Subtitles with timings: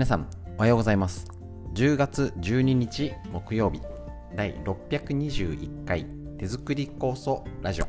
[0.00, 1.26] 皆さんおはようございます。
[1.74, 3.82] 10月12日木曜日
[4.34, 6.06] 第621回
[6.38, 7.84] 手作り酵素ラジオ。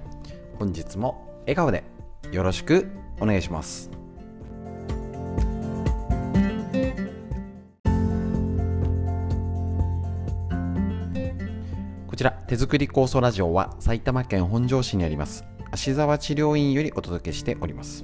[0.60, 1.86] 本日も笑顔で
[2.34, 3.90] よろしくお願いします。
[12.08, 18.04] こちら手作り酵素ラジオは埼玉県本庄市にあります芦沢治療院よりお届けしております。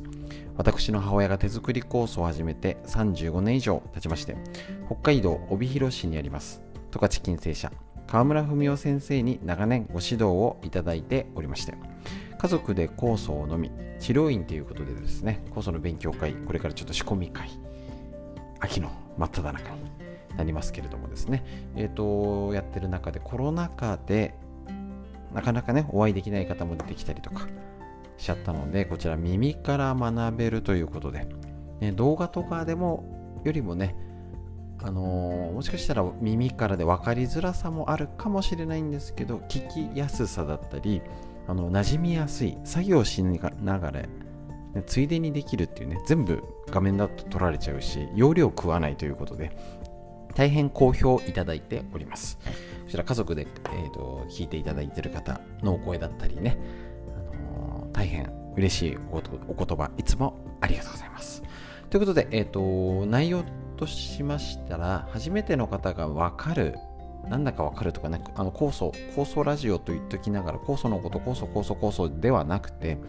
[0.57, 4.36] 私の母親が手作り酵素を始めて35年以上経ちまして
[4.87, 6.68] 北海道帯広市にあります。
[6.91, 7.71] 十勝金星社
[8.07, 11.75] 川村文夫先生に長年ご指導をいただいておりまして
[12.37, 17.49] 家族で酵素を飲み治療院ということでですね酵素の勉強会これからちょっと仕込み会
[18.60, 19.91] 秋の真っ只中に
[20.37, 24.33] なりますけれどもですねえっ、ー、とやってる中でコロナ禍で
[25.33, 27.47] なかなかねお会いできない方も出てきたりとか
[28.17, 31.27] しちゃったのでこちら耳から学べるということで、
[31.79, 33.95] ね、動画とかでもよりもね
[34.79, 41.01] あのー、もしかしたら耳からで分かりづらさもあるかもしれないんですけど聞きやすさだったり
[41.47, 44.09] あの馴染みやすい作業しながら、ね、
[44.85, 49.57] ついでにできるっていうね全部画面だと取られちゃうし容量食わないということで
[50.35, 52.37] 大変好評いただいております。
[52.87, 56.57] こちら家族で、えーと、聞いていただいている方のお声だったりね
[57.97, 61.41] 大変嬉しいお言葉、いつもありがとうございます。
[61.89, 63.43] ということで、えっ、ー、と、内容
[63.75, 66.75] としましたら、初めての方がわかる、
[67.27, 72.99] なんだかわかるとかね、あの、酵素、酵素ラジオと言っときながら、酵素のこと、酵素、酵素、酵素ではなくて、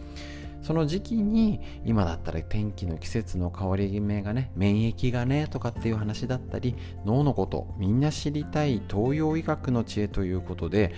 [0.63, 10.95] その時期に今だったら天気の季節の変わり目がね免疫がねとかっていう話だったり脳のことみんな知りたい東洋医学の知恵ということで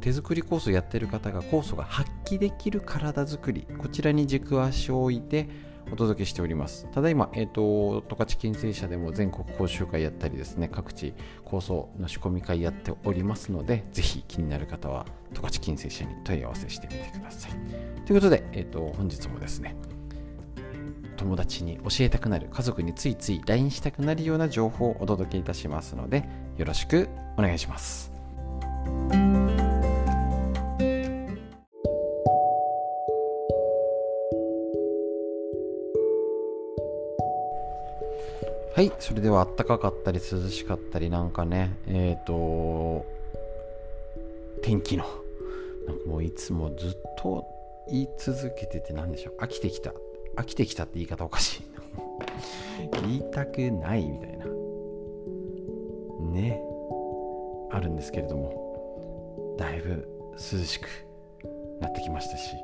[0.00, 5.48] 手作り酵素やってる方が酵素が発揮できる体作りこちらに軸足を置いて
[5.92, 6.86] お届けしております。
[6.92, 17.52] ただいま、えっ、ー、と、十勝金星社でも全国講習会やったりですね、各地構想の仕込み会やっておりますので、ぜひ気になる方は十勝金星社に問い合わせしてみてください。
[18.06, 19.76] ということで、えっ、ー、と、本日もですね、
[21.16, 26.24] 友達に教えたくなる、家族についつい LINE したくなるような情報をお届けいたしますので、
[26.56, 28.10] よろしくお願いします。
[38.78, 43.04] はい、それではあったかかったり涼しかったりなんかね、えっ、ー、と、
[44.62, 45.04] 天気の、
[45.88, 47.44] なんかもういつもずっと
[47.90, 49.92] 言い続けてて何でしょう、飽きてきた。
[50.36, 51.62] 飽きてきたって言い方おかしい。
[53.02, 54.46] 言いたくないみたいな。
[56.30, 56.62] ね、
[57.72, 60.86] あるんですけれども、だいぶ涼しく
[61.80, 62.54] なってきましたし、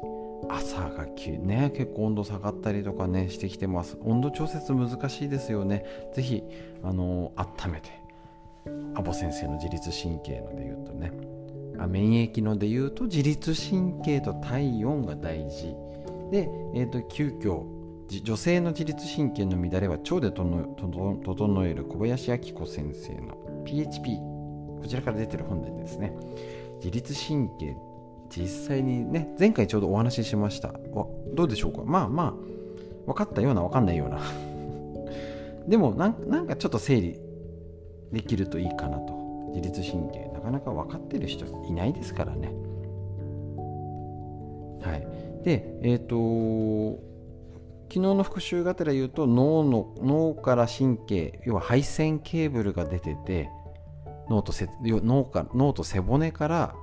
[0.48, 3.98] 朝が急ね結構温度下がったりとかねしてきてます。
[4.02, 5.84] 温度調節難しいですよね。
[6.14, 6.42] 是非
[6.82, 7.90] あの温めて
[8.94, 11.12] アボ先生の自律神経ので言うとね。
[11.78, 15.74] あ免疫ので言うと自律神経と体温が大事。
[16.30, 17.64] で、えーと、急遽
[18.22, 24.16] 女性の自律神経の乱れは腸で整える小林明子先生の PHP
[24.80, 26.14] こちらから出てる本でですね。
[26.76, 27.76] 自律神経
[28.36, 30.72] 実際にね前回ちょうどお話ししました。
[31.34, 31.82] どうでしょうか？
[31.84, 32.32] まあまあ
[33.06, 34.20] 分かったような分かんないような。
[35.68, 37.20] でもなんかちょっと整理
[38.12, 39.14] できるといいかなと。
[39.54, 40.30] 自律神経。
[40.32, 42.52] なかなか分かってる人いないですからね。
[44.82, 45.06] はい。
[45.44, 46.98] でえっ、ー、と
[47.88, 53.48] 昨日の復習がてら言うと脳の脳から神経要は配線ケーブルが出てて
[54.28, 54.52] 脳と
[54.82, 56.74] 脳か脳と背骨から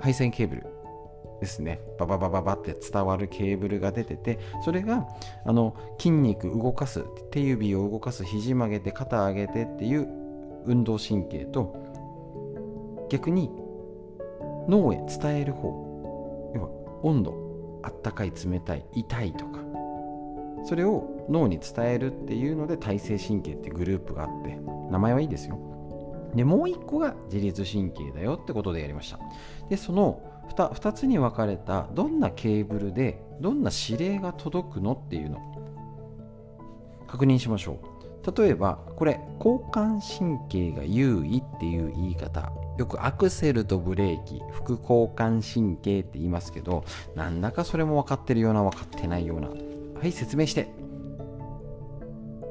[0.00, 0.66] 配線ケーブル
[1.40, 1.80] ですね。
[1.98, 5.06] バババババって伝わるケーブルが出ててそれが
[5.44, 10.08] あの筋肉動かす手指を動かす肘曲げて肩上げてっていう
[10.64, 13.50] 運動神経と逆に
[14.68, 16.68] 脳へ伝える方要は
[17.02, 19.60] 温度あったかい冷たい痛いとか
[20.64, 24.58] それを脳に伝えるっていうので体制神経ってグループがあって
[24.90, 25.67] 名前はいいですよ。
[26.38, 29.18] でもう一個が自律神経だよってことでやりました。
[29.68, 30.22] でその
[30.54, 35.40] 2, 2つに分かれたどんなケーブルでどんな指令が届くのっていうの。
[37.08, 37.80] 確認しましょ
[38.24, 38.40] う。
[38.40, 42.52] 例えばこれ交感神経が優位っていう言い方。
[42.78, 46.84] よくアクセルとブレーキ副交感神経って言いますけど
[47.16, 49.48] なんだかそれも分かってるような分かってないような。
[49.48, 50.68] はい説明して。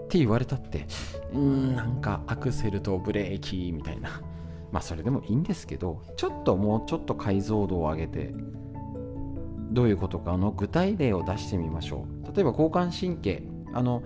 [0.07, 0.87] って言われたって
[1.33, 1.75] うん。
[1.75, 4.21] なんかアクセルとブレーキみたいな。
[4.71, 8.33] まあそれでもいいんですけどちょっともうちょっと解像度を上げて
[9.71, 12.35] どういうことかの具体例を出してみましょう。
[12.35, 13.43] 例えば交感神経。
[13.73, 14.01] あの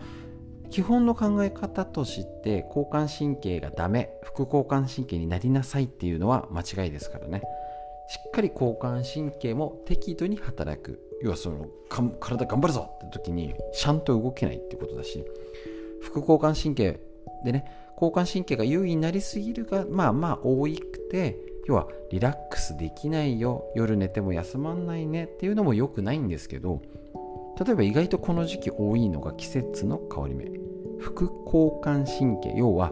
[0.71, 4.09] 基本の考え方として交感神経がダメ。
[4.23, 7.41] 副交感神経になりなさいっていうのは間違いですからね。
[8.07, 11.11] しっかり交感神経も適度に働く。
[11.21, 11.67] 要はその
[12.19, 15.23] 体頑張るぞって時にちゃんと動けないってことだし
[16.01, 16.99] 副交感神経
[17.43, 17.65] でね
[17.95, 21.37] 交感神経が優位になりすぎるがまあまあ多くて
[21.67, 26.81] 要はリラックスできないよ夜寝ても休まんないねっていうのも良くないんですけど
[27.63, 30.45] 例えば意外とこの時期多いのが季節の変わり目。
[30.99, 32.53] 副交感神経。
[32.55, 32.91] 要は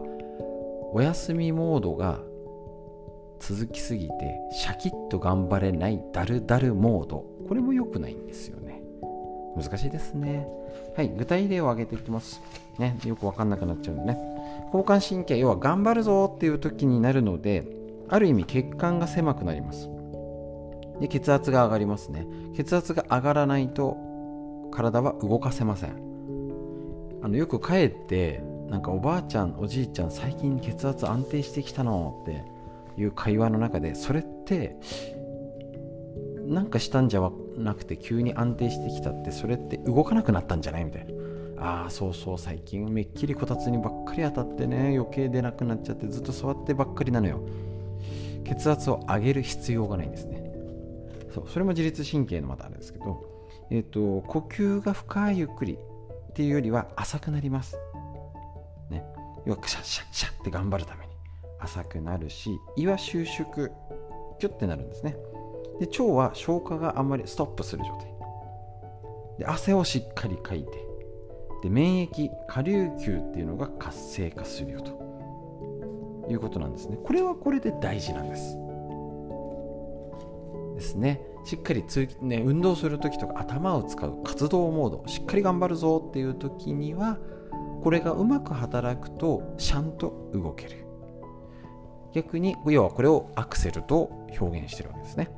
[0.92, 2.20] お休みモードが
[3.40, 4.14] 続きすぎて
[4.52, 7.24] シャキッと頑張れないダルダルモード。
[7.48, 8.69] これも良くないんですよね。
[9.56, 10.46] 難しいですね。
[10.96, 12.40] はい具体例を挙げていきます。
[12.78, 14.18] ねよくわかんなくなっちゃうんでね。
[14.66, 17.64] 交感神経要は頑張るぞっていう時になるので
[18.08, 19.88] ある意味血管が狭くなります。
[21.00, 22.26] で血圧が上がりますね。
[22.54, 23.96] 血圧が上がらないと
[24.70, 26.10] 体は動かせません。
[27.22, 32.44] あのよく帰ってなんかおばあちゃんおじいちゃん最近血圧安定してきたのって
[33.00, 34.76] いう会話の中でそれって
[36.46, 37.20] なんかしたんじゃ
[37.60, 41.12] なくて急に安定してきたってそれって動かなくなったんじゃないみたいな。
[41.62, 47.40] ああそうそう最近めっきりこたつにばっかり当たってね余計出なくなっちゃってずっと座ってばっかりなのよ。
[48.44, 50.42] 血圧を上げる必要がないんですね。
[51.34, 53.24] そうそれも自律神経のまたあれですけど
[53.70, 57.76] え、ー、と呼吸が深いゆっくりっていうよりは浅くなります。
[58.88, 59.04] ね。
[59.46, 61.10] 要はシャッシャシャって頑張るために。
[61.60, 63.70] 浅くなるし胃は収縮。
[64.38, 65.14] キュッてなるんですね。
[65.80, 68.06] で腸は消化があんまりストップする状態。
[69.38, 70.70] で汗をしっかりかいて
[71.62, 75.00] で免疫下流球っていうのが活性化するよと。
[76.32, 76.96] いうことなんですね。
[77.02, 78.56] これはこれで大事なんです。
[80.76, 81.20] ですね。
[81.44, 87.18] しっかり通、ね、運動する時とか頭を使う活動モードしっかり頑張るぞっていう時には
[87.82, 90.86] これがうまく働くとちゃんと動ける。
[92.12, 95.30] 逆に要はこれをアクセルと表現してるわけですね。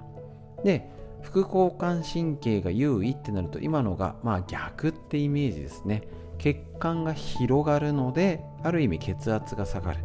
[0.64, 0.90] で
[1.22, 6.02] 副交感神経が優位ってなると今のがまあ逆ってイメージですね。
[6.38, 10.00] 血管が広がるのである意味血圧が下がる。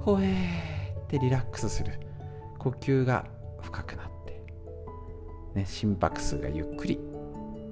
[0.00, 1.92] ほえーってリラックスする。
[2.58, 3.24] 呼吸が
[3.60, 4.42] 深くなって、
[5.54, 7.00] ね、心拍数がゆっくり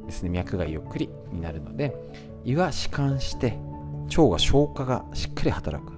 [0.06, 0.30] ですね。
[0.30, 1.94] 脈がゆっくりになるので
[2.44, 3.58] 胃は弛緩して
[4.08, 5.92] 腸が消化がしっかり働く。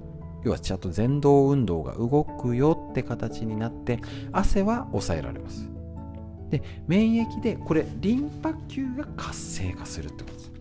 [0.45, 4.01] 要はちゃんと前動運動が動くよって形になって
[4.33, 5.72] 汗は抑えられます。
[6.53, 10.53] で免疫でこれリンパ球が活性化するってことです。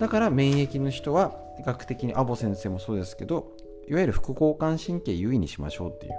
[0.00, 3.52] だから免疫の人は学的にアボ先生もそうですけど
[3.88, 6.12] いわゆる副交感神経優位にしましょうっていう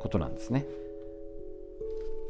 [0.00, 0.66] ことなんですね。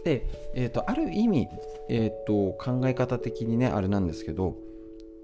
[0.05, 0.25] で、
[0.55, 1.49] えーと、ある意味、
[1.89, 4.55] えーと考え方的にねあれなんですけど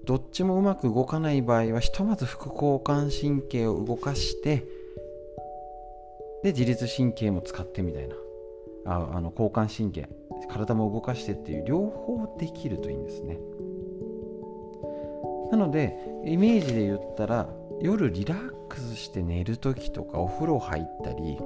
[0.03, 4.65] どっちもうまく動かない場合はひとまず副交感神経を動かして
[6.43, 8.15] で自律神経も使ってみたいな。
[8.85, 10.09] ああの交感神経
[10.47, 13.39] 体も動かしてっていう両方できるといいんですね。
[15.51, 17.47] なのでイメージで言ったら
[17.81, 21.37] 夜リラックスして寝る時とかお風呂入ったり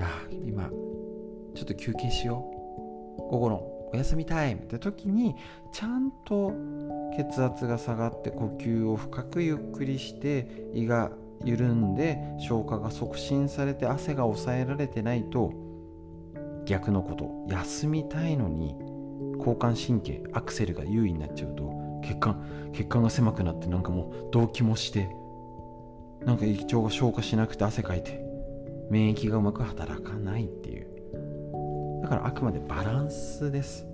[0.00, 0.70] あ今
[1.54, 2.58] ちょっと休憩しよう。
[3.30, 3.56] 午後の
[3.92, 5.34] お休みタイムって時に
[5.72, 6.52] ちゃんと
[7.16, 11.10] 血圧が下がって呼吸を深くゆっくりして胃が
[11.44, 15.52] 緩んで消化が促進されて汗が抑えられてないと
[16.64, 18.76] 逆のこと休みたいのに
[19.38, 25.08] 交感神経アクセルが優位になっちゃうと血管血管が狭くなってなんかもう動悸もして
[26.24, 28.28] なんか胃腸が消化しなくて汗かいて
[28.90, 30.88] 免疫がうまく働かないっていう。
[32.02, 33.86] だからあくまでバランスです。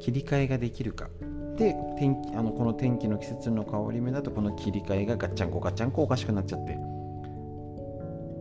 [0.00, 1.08] 切り替えができるか。
[1.56, 6.76] で天気あのこの天気の季節の変わり目だとこの切り替えがガッチャンコガッチャンコおかしくなっちゃって。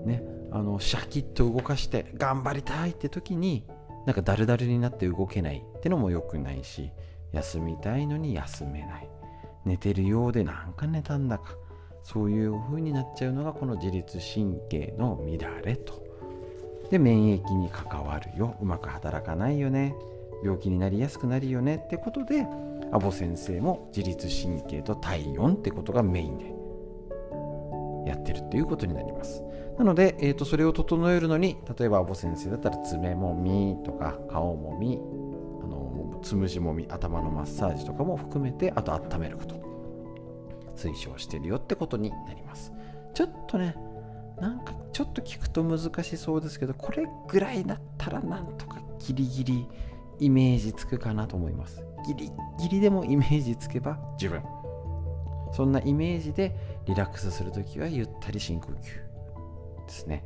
[0.06, 0.24] ね。
[0.52, 3.66] あのシャキッと動かして頑張りたいって時に
[4.06, 6.92] なんかダルダルになって動けないってのも良くないし
[7.32, 9.10] 休みたいのに休めない。
[9.64, 11.56] 寝てるようでなんか寝たんだか。
[12.04, 16.02] そういう風になっちゃうのがこの自律神経の乱れと。
[16.90, 18.56] で免疫に関わるよ。
[18.62, 19.96] うまく働かないよね。
[20.44, 22.46] 病気になりやすくなるよねってことで
[22.92, 26.62] アボ先生も自律神経と体温ってことがメインで
[28.10, 29.44] やってるっていうことになります。
[29.78, 35.00] なので、えー、とそれを整えるのに例えばアボ先生だったら爪もみとか顔もみ
[35.64, 39.56] あのつむじもみ頭のマッサージとかも含めてあと温めること
[40.76, 42.74] 推奨してるよってことになります。
[43.14, 43.76] ちょっとね
[44.40, 49.68] なんかちょっと聞くと難しそうですけどこれぐらいだったらなんとかギリギリ
[50.22, 51.84] イメージつくかなと思います。
[52.08, 54.42] ギリギリでもイメージつけば十分。
[55.52, 60.24] そんなイメージでリラックスするときはゆったり深呼吸ですね。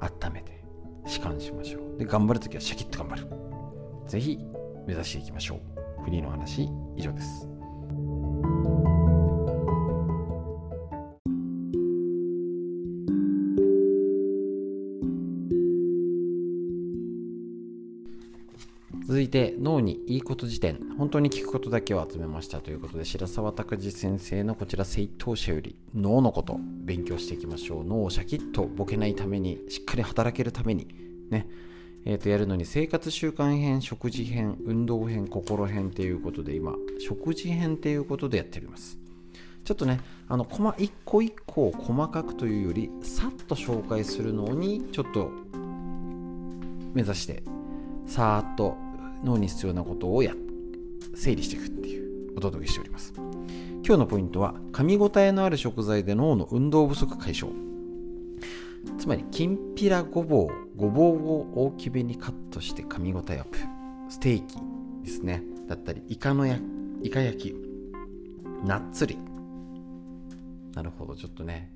[0.00, 0.64] 温めて
[1.04, 1.98] 弛緩しましょう。
[1.98, 3.28] で頑張るときはシャキッと頑張る。
[4.06, 4.38] ぜひ
[4.86, 6.02] 目指していきましょう。
[6.04, 7.51] フリーの話以上です
[19.00, 27.84] 続いて脳にいいこと辞典本当に聞くことだけを集めましたということで白沢拓司先生のこちら正当者より脳のこと勉強していきましょう。
[27.84, 30.88] 脳をシャキッとボケないためにしっかり働けるために
[31.30, 31.48] ね。
[32.04, 38.98] えー、とやるのに生活習慣編食事編運動編心編っていうことで今食事編っていうことでやっております。
[39.64, 45.30] ちょっとねあのコマ一個一個を細かくというよりさっと紹介するのにちょっと
[46.94, 47.44] 目指して
[48.12, 48.76] さーっと
[49.24, 50.34] 脳に必要なことをや
[51.14, 53.14] 整理していくっていうお届けしております。
[53.16, 57.50] 今日のポイントは噛み応えのある食材で脳の運動不足解消。
[58.98, 63.56] つまりきんぴらごぼうごぼうを大きめにカットして噛み応えアップ。
[64.10, 64.58] ステーキ
[65.02, 65.42] ですね。
[65.66, 66.58] だったりイカのや
[67.02, 67.56] イカ焼き。
[68.62, 69.16] ナッツ類。
[70.74, 71.16] なるほど。
[71.16, 71.72] ちょっとね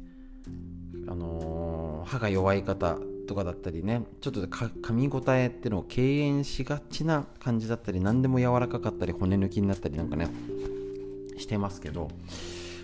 [1.08, 10.28] あのー、歯が弱い方とかだったりねちょっと噛み応えっていうのを敬遠しがちな感じだったり何でも柔らかかったり骨抜きになったりなんかね
[11.36, 12.08] してますけど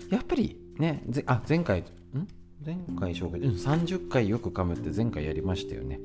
[0.09, 1.83] やっぱりねあ前回ん？
[2.65, 5.99] 前回紹介、うん、30回よく噛むって前回やりましたよね。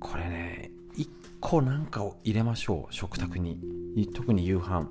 [0.00, 1.08] これね1
[1.40, 3.58] 個なんかを入れましょう食卓に。
[4.14, 4.88] 特に夕飯。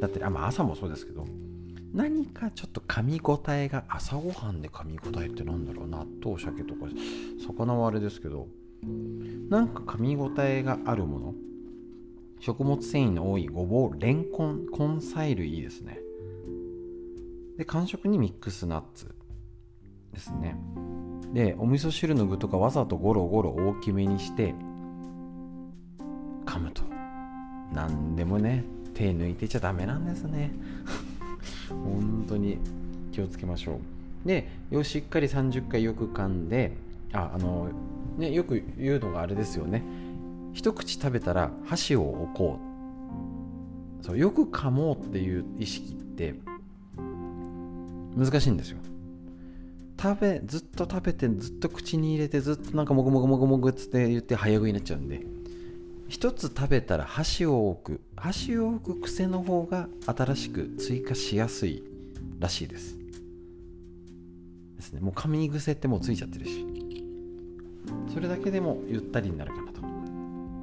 [0.00, 1.24] だったりあ、まあ、朝もそうですけど。
[1.92, 6.86] 何かちょっと噛み応えが朝ごはんで噛み応えってなんだろう納豆鮭とか
[7.46, 8.48] 魚はあれですけど
[9.48, 11.34] なんか噛み応えがあるもの
[12.38, 15.98] 食物繊維の多いごぼうレンコン根菜類いいですね。
[17.56, 19.14] で間食にミックスナッツ
[20.12, 20.58] ですね。
[21.32, 24.54] でお味噌汁の具とかわざとゴロゴロ大きめにして
[26.44, 26.82] 噛むと。
[27.72, 28.64] 何でもね
[28.94, 30.52] 手抜いてちゃダメなんですね。
[31.68, 32.58] 本当に
[33.12, 33.80] 気をつけましょ
[34.24, 34.28] う。
[34.28, 36.72] でよしっかり30回よく噛んで
[37.12, 37.68] ああの
[38.18, 39.82] ねよく言うのがあれですよね。
[40.52, 42.58] 一口食べたら箸を置こ
[44.02, 44.04] う。
[44.04, 46.34] そうよく噛もうっていう意識って
[48.16, 48.78] 難しいんですよ。
[50.00, 55.35] 食べずっと食べてずっと口に入れてずっとなんかもぐもぐもぐもぐっつって言って早食いになっちゃうんで。
[56.08, 58.00] 一つ食べたら箸を置く。
[58.16, 61.82] 箸を置く癖の方が新しく追加しやすい
[62.38, 62.96] らしいです。
[64.76, 65.00] ですね。
[65.00, 66.64] もう噛み癖ってもうついちゃってるし。
[68.12, 69.80] それだけでもゆったりになるかなと。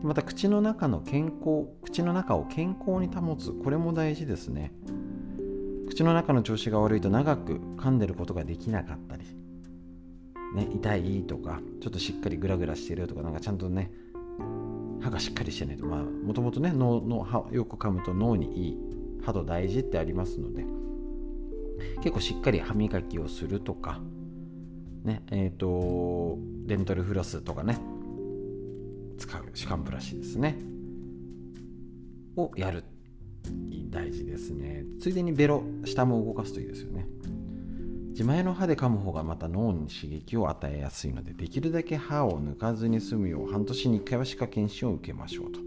[0.04, 3.52] また口の中の健康口の中を健康に保つ。
[3.52, 4.72] これも大事ですね。
[5.90, 9.24] 口の中の調子が悪いと長く噛んでることができなかったり。
[10.56, 13.92] ね、痛いとかちょっとしっかりグラグラしてるとかなんかちゃんとね
[15.04, 15.86] 歯がしっかりしてないと。
[15.86, 18.78] まあもともとね脳の歯よく噛むと脳にいい
[19.24, 20.66] 歯と大事ってありますので
[21.98, 24.02] 結構しっかり歯磨きをするとか
[25.04, 27.78] ねえっ、ー、とデンタルフロスとかね
[29.18, 30.58] 使う歯間ブラシですね
[32.36, 32.84] をやる。
[33.90, 34.86] 大事ですね。
[35.00, 37.08] ついでにベロ下も動かすといいですよね。
[38.14, 45.60] 自前の歯で噛む方がまた脳に刺激を与えやすいのでできるだけ歯を抜かずに済むよう半年に1回は歯科検診を受けましょうと。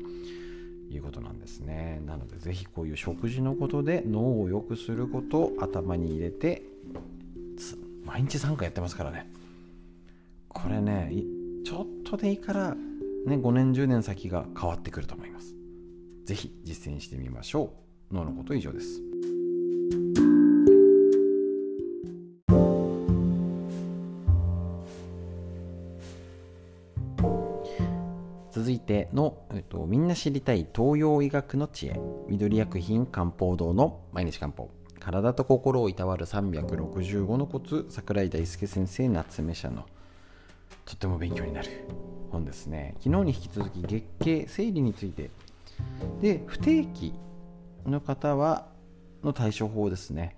[0.88, 2.00] いうことなんですね。
[2.06, 6.62] なのでぜひこういう食事のことで脳を良くすることを頭に入れて
[8.04, 9.28] 毎日3回やってますからね。
[10.48, 11.12] これね
[11.64, 15.54] ちょっとでいいからね5年10年先が変わってくると思います。
[16.24, 17.72] ぜひ実践してみましょ
[18.10, 18.14] う。
[18.14, 19.05] 脳のこと以上です。
[30.16, 32.00] 知りたい東洋医学の知恵。
[32.28, 34.70] 緑薬品漢方堂の毎日漢方。
[34.98, 39.84] 体と心をいたわる365のコツ桜井大輔先生夏目社の。
[40.86, 41.68] とっても勉強になる。
[42.32, 42.94] 本ですね。
[43.00, 45.30] 昨日に引き続き月経生理について。
[46.22, 47.12] で不定期
[47.84, 48.68] の方は
[49.22, 50.34] の対処法ですね。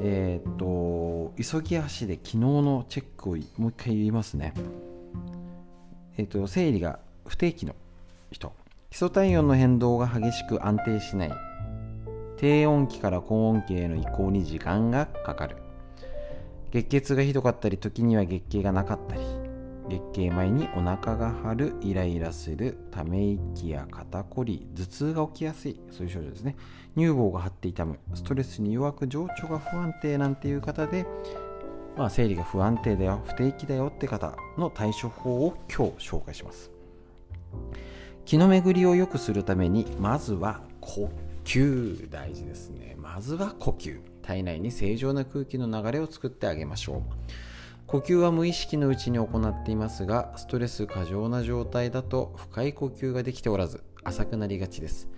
[0.00, 4.54] えっ、と急ぎ足で昨日のチェックをもう一回言いますね。
[6.16, 7.76] えっ、と生理が不定期の
[8.32, 8.59] 人。
[8.90, 11.32] 基礎体温の変動が激しく安定しない。
[12.36, 15.56] 低温期から高温期への移行に時間がかかる。
[16.72, 19.22] 月経痛がひどかったり時には月経がなかったり。
[19.88, 25.80] 月経前にお腹が張るイライラするため息や肩こり頭痛が起きやすい。
[25.90, 26.56] そういう症状ですね。
[26.96, 27.98] 乳房が張って痛む。
[28.14, 31.06] ストレスに弱く情緒が不安定なんていう方で
[31.96, 36.70] まあ、生理が不安定だよ不定期だよって方の対処法を今日紹介します。
[38.30, 41.10] 気の巡りを良くするためにまずは呼
[41.42, 42.08] 吸。
[42.10, 42.94] 大事ですね。
[42.96, 44.00] まずは呼吸。
[44.22, 47.02] 体内に正常な空気の流れを作ってあげましょう。
[47.88, 55.08] 呼吸は無意識のうちに行っていますがストレス過剰な状態だと深い呼吸ができておらず浅くなりがちです。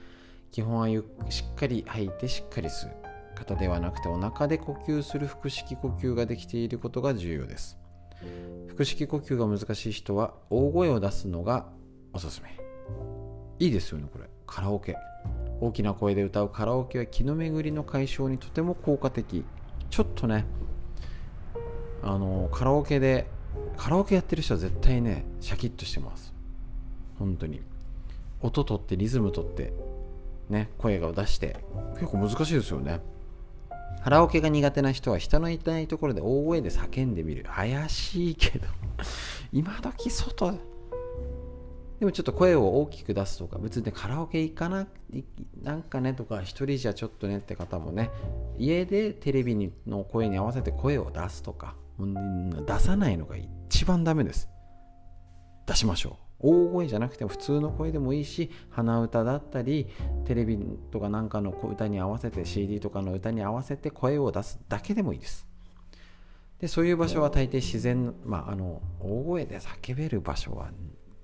[0.50, 0.88] 基本は
[1.28, 2.94] しっかり吐いてしっかり吸う。
[3.34, 7.76] 方ではなくてお腹で呼吸する腹式呼吸ができていることが重要です。
[8.70, 11.66] 腹式呼吸が難しい人は大声を出すのが
[12.14, 12.71] おすすめ。
[13.58, 14.24] いいですよねこれ。
[14.46, 14.96] カラオケ。
[15.60, 19.44] 大きな声で歌うカラオケは気の巡りの解消にとても効果的。
[19.90, 20.44] ちょっとね
[22.02, 23.28] あのカラオケで
[23.76, 26.34] カラオケやってる人は絶対ねシャキッとしてます。
[27.18, 27.60] 本当に。
[28.40, 29.72] 音取ってリズム取って
[30.50, 31.56] ね声が出して。
[31.94, 33.00] 結構難しいですよね。
[34.02, 37.44] カラオケが苦手な人は人のいないところで大声で叫んでみる。
[37.44, 38.66] 怪しいけど。
[39.52, 40.58] 今時外
[42.02, 44.88] でもちょっと声を大きく出すとか別にカラオケ行かな
[45.62, 48.10] なんかねとか一人じゃちょっとねって方もね
[48.58, 54.48] 家でテレビの声に合わせて声を出すとか出さないのが一番ダメです。
[55.64, 56.48] 出しましょう。
[56.48, 59.86] 大声じゃなくても普通の声でもいいし鼻歌だったり
[60.24, 60.58] テレビ
[60.90, 65.46] とかなんかの歌に合わせて CD とかの歌に合わせて声を出すだけでもいいです。
[66.58, 70.72] でそういう場所は大抵自然まああの大声で叫べる場所は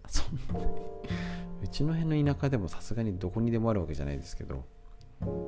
[0.08, 0.64] そんな。
[0.64, 0.66] に
[1.62, 4.64] うちの辺の田舎でもさすがにどこにでもあるわけじゃないですけど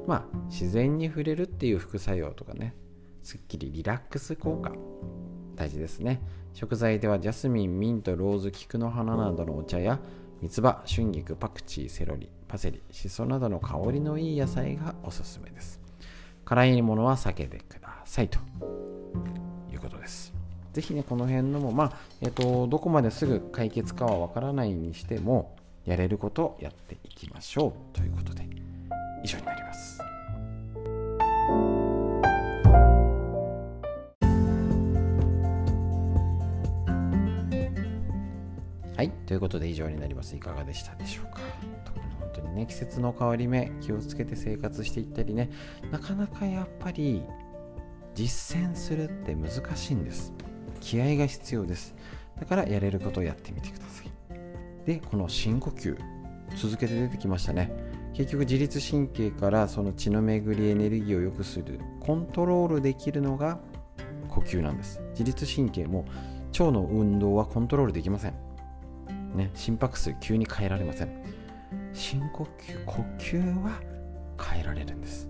[0.07, 2.75] まあ自然に触れるっていう副作用とかね。
[3.23, 4.73] すっきりリラックス効果。
[5.55, 6.21] 大事ですね。
[6.55, 10.00] 食材ではジャスミンミントローズ菊の花などのお茶や
[10.40, 15.81] 三つ葉春菊パクチーセロリパセリシソなどの香りのいい野菜がおすすめです。
[16.45, 18.39] 辛いものは避けてくださいと
[19.71, 20.40] いうことです。
[20.73, 28.49] ぜひねこの辺のもまあえっ、とどこまですぐ解決かはわからないにしてもやれることをやっていきましょうということで
[29.25, 30.00] 以上になります
[38.97, 40.37] はい、ということで以上になります。
[40.37, 41.41] いかがでしたでしょうか？
[42.21, 45.49] 本当にね、季節の変わり目、気をつけて生活していったりね、
[45.91, 47.23] なかなかやっぱり
[48.15, 50.35] 実践するって難しいんです。
[50.80, 51.95] 気合が必要です。
[52.38, 54.86] だからやれることをやってみてください。
[54.86, 55.97] で、この深呼吸、
[56.56, 57.71] 続けて出てきましたね。
[58.14, 63.58] 結局自律神経からその血の巡りエネルギーを良くするコントロールできるのが
[64.28, 66.04] 呼吸なんです自律神経も
[66.52, 68.34] 腸の運動はコントロールできません
[69.34, 71.10] ね、心拍数急に変えられません
[71.93, 73.80] 深呼吸呼吸は
[74.38, 75.28] 変えられるんです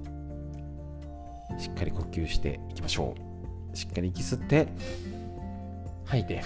[1.58, 3.14] しっかり呼吸していきましょ
[3.72, 4.68] うしっかり息吸って
[6.11, 6.42] 吐いて。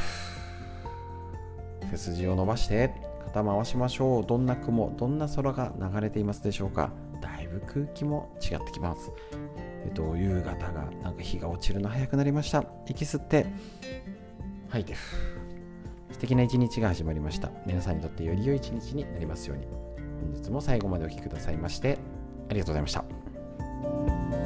[1.90, 2.92] 背筋を伸ばして
[3.24, 4.26] 肩回しましょう。
[4.26, 6.90] どんな雲どんな空が流れていますでしょうか。
[7.20, 9.10] だいぶ空気も違ってきます。
[9.84, 12.64] えっと夕方がなんか日が落ちるの早くなりました。
[12.86, 13.46] 息吸って
[14.68, 14.94] 吐いて。
[16.10, 17.50] 素敵な一日が始まりました。
[17.66, 19.66] 皆さんにとってより良い一日になりますように。
[19.66, 21.98] 本日も最後までお聴きくださいまして
[22.48, 24.43] ありがとうございました。